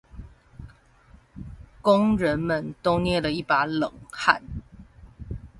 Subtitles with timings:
[1.83, 4.41] 工人們都捏了一把冷汗